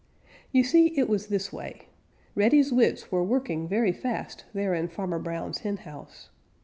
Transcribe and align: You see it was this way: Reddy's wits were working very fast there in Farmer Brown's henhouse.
You 0.51 0.63
see 0.63 0.97
it 0.97 1.07
was 1.07 1.27
this 1.27 1.53
way: 1.53 1.81
Reddy's 2.33 2.73
wits 2.73 3.11
were 3.11 3.23
working 3.23 3.67
very 3.67 3.91
fast 3.91 4.45
there 4.51 4.73
in 4.73 4.87
Farmer 4.87 5.19
Brown's 5.19 5.59
henhouse. 5.59 6.31